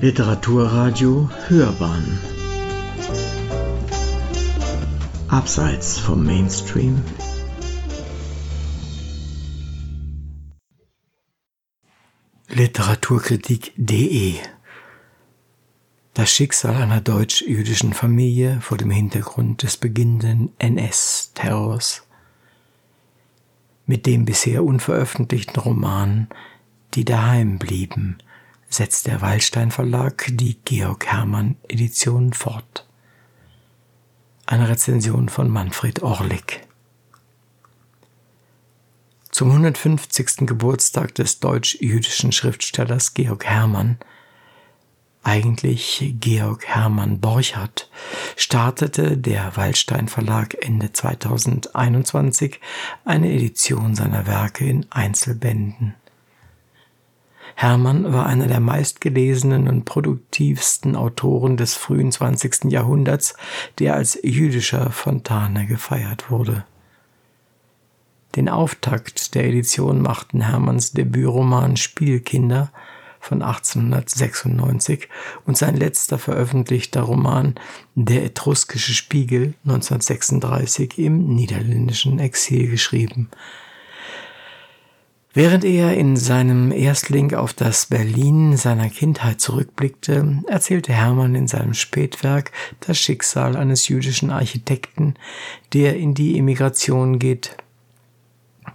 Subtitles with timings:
[0.00, 2.20] Literaturradio Hörbahn.
[5.26, 7.02] Abseits vom Mainstream.
[12.46, 14.36] Literaturkritik.de
[16.14, 22.06] Das Schicksal einer deutsch-jüdischen Familie vor dem Hintergrund des beginnenden NS-Terrors.
[23.86, 26.28] Mit dem bisher unveröffentlichten Roman
[26.94, 28.18] Die daheim blieben
[28.68, 32.86] setzt der Waldstein Verlag die Georg Hermann Edition fort.
[34.46, 36.60] Eine Rezension von Manfred Orlik.
[39.30, 40.46] Zum 150.
[40.46, 43.98] Geburtstag des deutsch-jüdischen Schriftstellers Georg Hermann,
[45.22, 47.90] eigentlich Georg Hermann Borchardt,
[48.36, 52.60] startete der Waldstein Verlag Ende 2021
[53.04, 55.94] eine Edition seiner Werke in Einzelbänden.
[57.60, 62.66] Hermann war einer der meistgelesenen und produktivsten Autoren des frühen 20.
[62.70, 63.34] Jahrhunderts,
[63.80, 66.64] der als jüdischer Fontane gefeiert wurde.
[68.36, 72.70] Den Auftakt der Edition machten Hermanns Debütroman Spielkinder
[73.18, 75.08] von 1896
[75.44, 77.56] und sein letzter veröffentlichter Roman
[77.96, 83.30] Der etruskische Spiegel 1936 im niederländischen Exil geschrieben,
[85.38, 91.74] Während er in seinem Erstling auf das Berlin seiner Kindheit zurückblickte, erzählte Hermann in seinem
[91.74, 95.14] Spätwerk das Schicksal eines jüdischen Architekten,
[95.74, 97.56] der in die Emigration geht.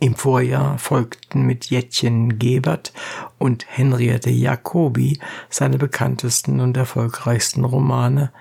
[0.00, 2.94] Im Vorjahr folgten mit Jettchen Gebert
[3.36, 5.18] und Henriette Jacobi
[5.50, 8.32] seine bekanntesten und erfolgreichsten Romane,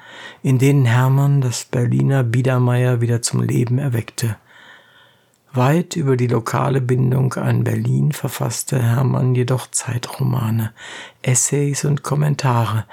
[0.41, 4.37] in denen Hermann das Berliner Biedermeier wieder zum Leben erweckte.
[5.55, 10.73] Weit über die lokale Bindung an Berlin verfasste Hermann jedoch Zeitromane,
[11.21, 12.85] Essays und Kommentare,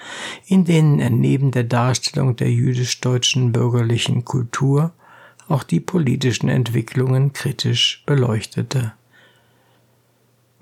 [0.46, 4.92] in denen er neben der Darstellung der jüdisch-deutschen bürgerlichen Kultur
[5.48, 8.92] auch die politischen Entwicklungen kritisch beleuchtete.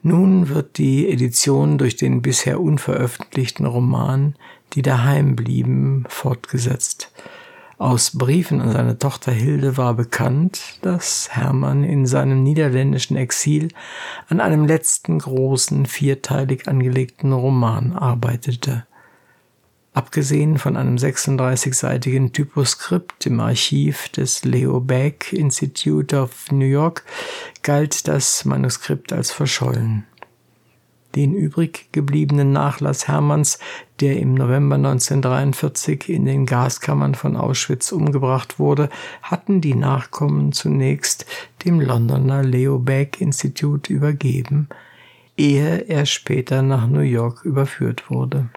[0.03, 4.35] Nun wird die Edition durch den bisher unveröffentlichten Roman
[4.75, 7.13] Die daheim blieben fortgesetzt,
[7.81, 13.69] aus Briefen an seine Tochter Hilde war bekannt, dass Hermann in seinem niederländischen Exil
[14.29, 18.85] an einem letzten großen, vierteilig angelegten Roman arbeitete.
[19.95, 27.05] Abgesehen von einem 36-seitigen Typoskript im Archiv des Leo Baeck Institute of New York
[27.63, 30.05] galt das Manuskript als verschollen.
[31.17, 33.59] Den übrig gebliebenen Nachlass Hermanns,
[33.99, 38.89] der im November 1943 in den Gaskammern von Auschwitz umgebracht wurde,
[39.23, 41.27] hatten die Nachkommen zunächst
[41.65, 44.69] dem Londoner Leo Baeck Institut übergeben,
[45.37, 48.49] ehe er später nach New York überführt wurde.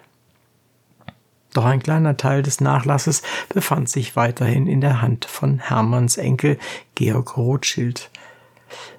[1.54, 6.58] Doch ein kleiner Teil des Nachlasses befand sich weiterhin in der Hand von Hermanns Enkel
[6.96, 8.10] Georg Rothschild.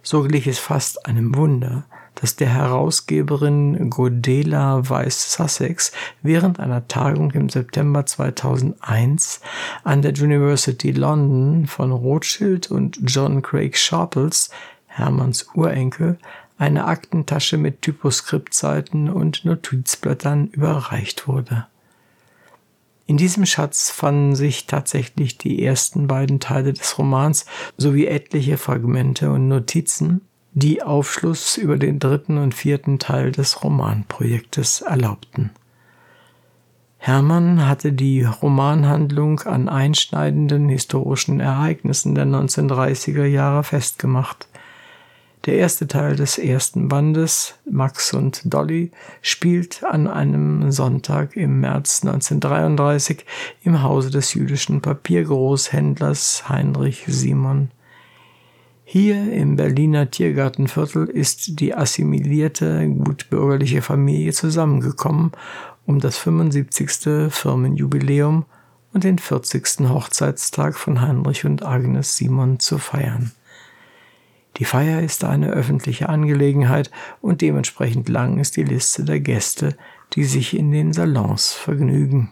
[0.01, 1.85] So glich es fast einem Wunder,
[2.16, 9.42] dass der Herausgeberin Godela Weiss Sussex während einer Tagung im September 2001
[9.84, 14.50] an der University London von Rothschild und John Craig Sharples,
[14.88, 16.18] Hermanns Urenkel,
[16.58, 21.68] eine Aktentasche mit Typoskriptseiten und Notizblättern überreicht wurde.
[23.08, 27.46] In diesem Schatz fanden sich tatsächlich die ersten beiden Teile des Romans
[27.78, 30.22] sowie etliche Fragmente und Notizen,
[30.55, 35.49] die Aufschluss über den dritten und vierten Teil des Romanprojektes erlaubten.
[36.97, 44.47] Hermann hatte die Romanhandlung an einschneidenden historischen Ereignissen der 1930er Jahre festgemacht.
[45.45, 48.91] Der erste Teil des ersten Bandes, Max und Dolly,
[49.22, 53.25] spielt an einem Sonntag im März 1933
[53.61, 57.69] im Hause des jüdischen Papiergroßhändlers Heinrich Simon
[58.88, 65.32] hier im Berliner Tiergartenviertel ist die assimilierte gutbürgerliche Familie zusammengekommen,
[65.87, 67.32] um das 75.
[67.34, 68.46] Firmenjubiläum
[68.93, 69.90] und den 40.
[69.90, 73.32] Hochzeitstag von Heinrich und Agnes Simon zu feiern.
[74.58, 76.91] Die Feier ist eine öffentliche Angelegenheit
[77.22, 79.76] und dementsprechend lang ist die Liste der Gäste,
[80.14, 82.29] die sich in den Salons vergnügen.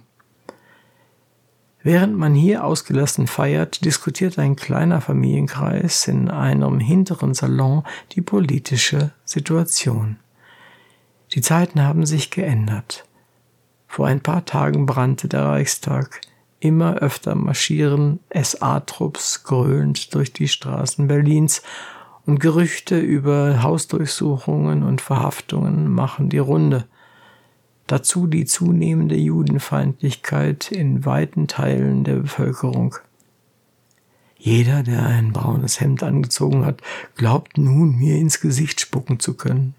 [1.86, 7.84] Während man hier ausgelassen feiert, diskutiert ein kleiner Familienkreis in einem hinteren Salon
[8.14, 10.16] die politische Situation.
[11.34, 13.06] Die Zeiten haben sich geändert.
[13.86, 16.22] Vor ein paar Tagen brannte der Reichstag.
[16.62, 21.64] Immer öfter marschieren SA-Trupps gröhlend durch die Straßen Berlins
[22.26, 26.86] und Gerüchte über Hausdurchsuchungen und Verhaftungen machen die Runde.
[27.88, 32.96] Dazu die zunehmende Judenfeindlichkeit in weiten Teilen der Bevölkerung.
[34.38, 36.82] Jeder, der ein braunes Hemd angezogen hat,
[37.16, 39.74] glaubt nun, mir ins Gesicht spucken zu können.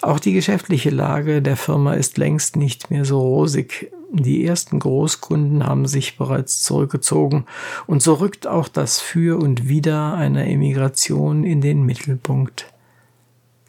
[0.00, 3.92] Auch die geschäftliche Lage der Firma ist längst nicht mehr so rosig.
[4.12, 7.46] Die ersten Großkunden haben sich bereits zurückgezogen
[7.86, 12.66] und so rückt auch das Für und Wider einer Emigration in den Mittelpunkt.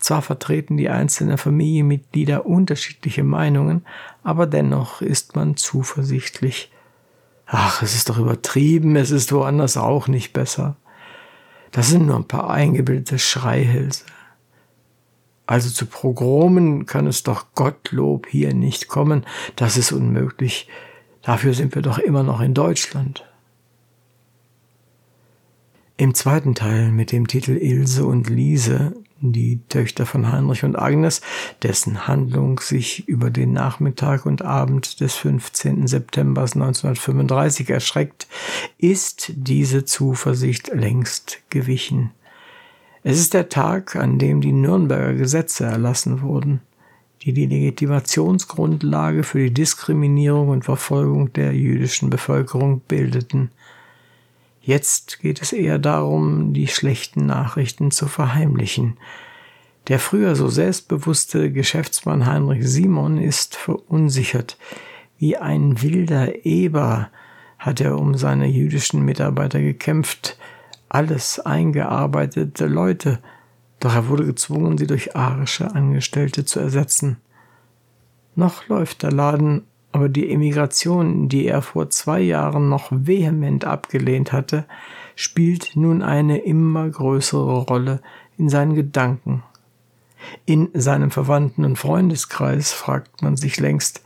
[0.03, 3.85] Zwar vertreten die einzelnen Familienmitglieder unterschiedliche Meinungen,
[4.21, 6.73] aber dennoch ist man zuversichtlich.
[7.45, 10.75] Ach, es ist doch übertrieben, es ist woanders auch nicht besser.
[11.71, 14.03] Das sind nur ein paar eingebildete Schreihälse.
[15.45, 20.67] Also zu Progromen kann es doch Gottlob hier nicht kommen, das ist unmöglich.
[21.21, 23.23] Dafür sind wir doch immer noch in Deutschland.
[25.95, 28.97] Im zweiten Teil mit dem Titel Ilse und Liese
[29.31, 31.21] die Töchter von Heinrich und Agnes,
[31.61, 35.87] dessen Handlung sich über den Nachmittag und Abend des 15.
[35.87, 38.27] September 1935 erschreckt,
[38.77, 42.11] ist diese Zuversicht längst gewichen.
[43.03, 46.61] Es ist der Tag, an dem die Nürnberger Gesetze erlassen wurden,
[47.21, 53.51] die die Legitimationsgrundlage für die Diskriminierung und Verfolgung der jüdischen Bevölkerung bildeten.
[54.65, 58.97] Jetzt geht es eher darum, die schlechten Nachrichten zu verheimlichen.
[59.89, 64.57] Der früher so selbstbewusste Geschäftsmann Heinrich Simon ist verunsichert.
[65.17, 67.09] Wie ein wilder Eber
[67.59, 70.37] hat er um seine jüdischen Mitarbeiter gekämpft,
[70.87, 73.19] alles eingearbeitete Leute,
[73.81, 77.17] doch er wurde gezwungen, sie durch arische Angestellte zu ersetzen.
[78.35, 84.33] Noch läuft der Laden aber die Emigration, die er vor zwei Jahren noch vehement abgelehnt
[84.33, 84.65] hatte,
[85.15, 88.01] spielt nun eine immer größere Rolle
[88.37, 89.43] in seinen Gedanken.
[90.45, 94.03] In seinem Verwandten- und Freundeskreis fragt man sich längst,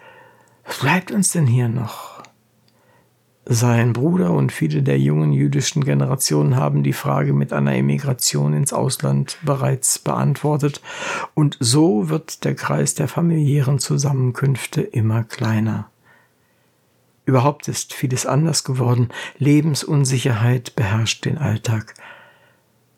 [0.66, 2.17] was bleibt uns denn hier noch?
[3.50, 8.74] Sein Bruder und viele der jungen jüdischen Generationen haben die Frage mit einer Emigration ins
[8.74, 10.82] Ausland bereits beantwortet,
[11.34, 15.90] und so wird der Kreis der familiären Zusammenkünfte immer kleiner.
[17.24, 21.94] Überhaupt ist vieles anders geworden, Lebensunsicherheit beherrscht den Alltag.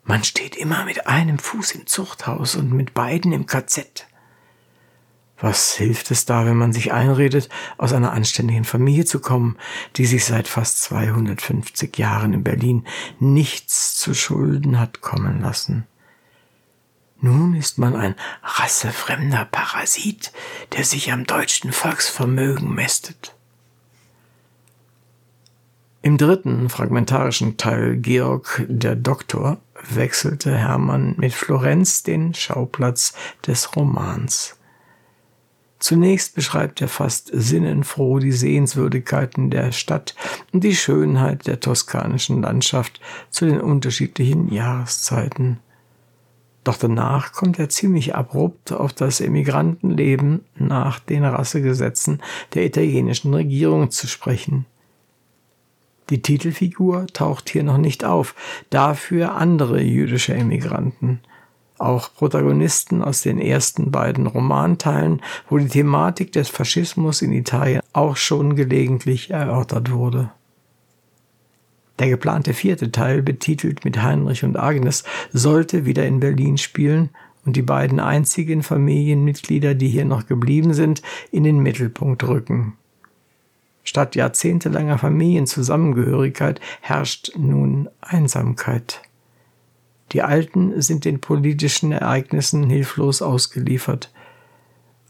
[0.02, 4.08] Man steht immer mit einem Fuß im Zuchthaus und mit beiden im KZ.
[5.40, 7.48] Was hilft es da, wenn man sich einredet,
[7.78, 9.56] aus einer anständigen Familie zu kommen,
[9.96, 12.86] die sich seit fast 250 Jahren in Berlin
[13.18, 15.86] nichts zu Schulden hat kommen lassen?
[17.22, 20.32] Nun ist man ein rassefremder Parasit,
[20.72, 23.34] der sich am deutschen Volksvermögen mästet.
[26.02, 29.58] Im dritten fragmentarischen Teil Georg der Doktor
[29.90, 33.12] wechselte Hermann mit Florenz den Schauplatz
[33.46, 34.56] des Romans.
[35.80, 40.14] Zunächst beschreibt er fast sinnenfroh die Sehenswürdigkeiten der Stadt
[40.52, 43.00] und die Schönheit der toskanischen Landschaft
[43.30, 45.58] zu den unterschiedlichen Jahreszeiten.
[46.64, 52.22] Doch danach kommt er ziemlich abrupt auf das Emigrantenleben nach den Rassegesetzen
[52.52, 54.66] der italienischen Regierung zu sprechen.
[56.10, 58.34] Die Titelfigur taucht hier noch nicht auf,
[58.68, 61.20] dafür andere jüdische Emigranten
[61.80, 68.16] auch Protagonisten aus den ersten beiden Romanteilen, wo die Thematik des Faschismus in Italien auch
[68.16, 70.30] schon gelegentlich erörtert wurde.
[71.98, 77.10] Der geplante vierte Teil, betitelt mit Heinrich und Agnes, sollte wieder in Berlin spielen
[77.44, 82.74] und die beiden einzigen Familienmitglieder, die hier noch geblieben sind, in den Mittelpunkt rücken.
[83.84, 89.02] Statt jahrzehntelanger Familienzusammengehörigkeit herrscht nun Einsamkeit.
[90.12, 94.12] Die Alten sind den politischen Ereignissen hilflos ausgeliefert.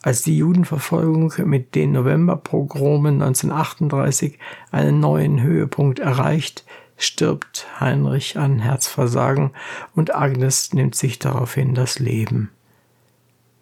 [0.03, 4.39] Als die Judenverfolgung mit den Novemberpogromen 1938
[4.71, 6.65] einen neuen Höhepunkt erreicht,
[6.97, 9.51] stirbt Heinrich an Herzversagen
[9.95, 12.51] und Agnes nimmt sich daraufhin das Leben.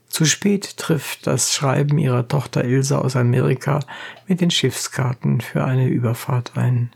[0.09, 3.80] Zu spät trifft das Schreiben ihrer Tochter Ilse aus Amerika
[4.26, 6.90] mit den Schiffskarten für eine Überfahrt ein.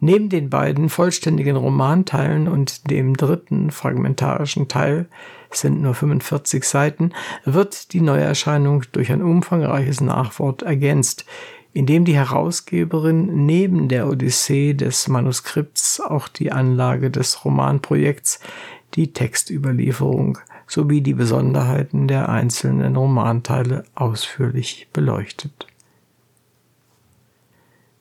[0.00, 5.08] Neben den beiden vollständigen Romanteilen und dem dritten fragmentarischen Teil
[5.50, 7.12] sind nur 45 Seiten,
[7.44, 11.26] wird die Neuerscheinung durch ein umfangreiches Nachwort ergänzt,
[11.74, 18.40] in dem die Herausgeberin neben der Odyssee des Manuskripts auch die Anlage des Romanprojekts,
[18.94, 25.66] die Textüberlieferung sowie die Besonderheiten der einzelnen Romanteile ausführlich beleuchtet.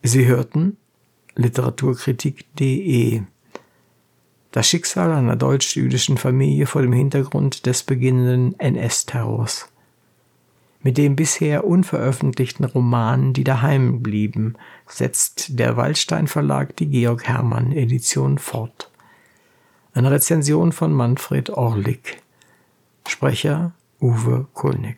[0.01, 0.77] Sie hörten
[1.39, 3.21] literaturkritik.de
[4.51, 9.69] Das Schicksal einer deutsch-jüdischen Familie vor dem Hintergrund des beginnenden NS-Terrors
[10.81, 14.55] Mit den bisher unveröffentlichten Romanen, die daheim blieben,
[14.85, 18.91] setzt der Waldstein Verlag die Georg Hermann Edition fort.
[19.93, 22.21] Eine Rezension von Manfred Orlik.
[23.07, 24.97] Sprecher Uwe Kulnig.